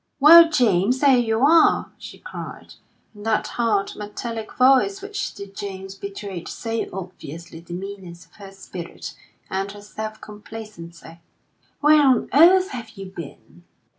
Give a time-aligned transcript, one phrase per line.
[0.19, 2.73] "Well, Jamie, there you are!" she cried,
[3.13, 8.51] in that hard, metallic voice which to James betrayed so obviously the meanness of her
[8.51, 9.13] spirit
[9.47, 11.19] and her self complacency.
[11.81, 13.63] "Where on earth have you been?"